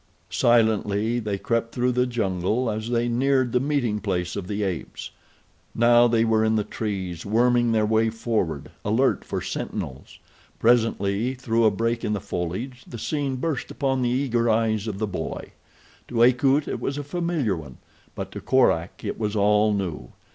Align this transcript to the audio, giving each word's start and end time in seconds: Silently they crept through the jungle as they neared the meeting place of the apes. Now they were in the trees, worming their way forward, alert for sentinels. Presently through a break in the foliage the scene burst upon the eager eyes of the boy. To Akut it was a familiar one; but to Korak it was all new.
Silently 0.31 1.19
they 1.19 1.37
crept 1.37 1.75
through 1.75 1.91
the 1.91 2.07
jungle 2.07 2.71
as 2.71 2.89
they 2.89 3.07
neared 3.07 3.51
the 3.51 3.59
meeting 3.59 3.99
place 3.99 4.35
of 4.35 4.47
the 4.47 4.63
apes. 4.63 5.11
Now 5.75 6.07
they 6.07 6.25
were 6.25 6.43
in 6.43 6.55
the 6.55 6.63
trees, 6.63 7.23
worming 7.23 7.71
their 7.71 7.85
way 7.85 8.09
forward, 8.09 8.71
alert 8.83 9.23
for 9.23 9.43
sentinels. 9.43 10.17
Presently 10.57 11.35
through 11.35 11.65
a 11.65 11.69
break 11.69 12.03
in 12.03 12.13
the 12.13 12.19
foliage 12.19 12.83
the 12.87 12.97
scene 12.97 13.35
burst 13.35 13.69
upon 13.69 14.01
the 14.01 14.09
eager 14.09 14.49
eyes 14.49 14.87
of 14.87 14.97
the 14.97 15.05
boy. 15.05 15.51
To 16.07 16.23
Akut 16.23 16.67
it 16.67 16.79
was 16.81 16.97
a 16.97 17.03
familiar 17.03 17.55
one; 17.55 17.77
but 18.15 18.31
to 18.31 18.41
Korak 18.41 19.03
it 19.03 19.19
was 19.19 19.35
all 19.35 19.71
new. 19.71 20.13